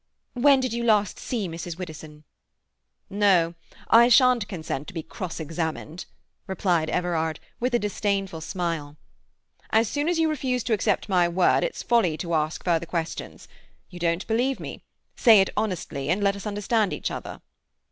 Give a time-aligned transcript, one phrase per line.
[0.33, 1.77] "When did you last see Mrs.
[1.77, 2.23] Widdowson?"
[3.07, 3.53] "No,
[3.87, 6.05] I shan't consent to be cross examined,"
[6.47, 8.97] replied Everard, with a disdainful smile.
[9.69, 13.47] "As soon as you refuse to accept my word it's folly to ask further questions.
[13.91, 14.81] You don't believe me.
[15.15, 17.43] Say it honestly and let us understand each other."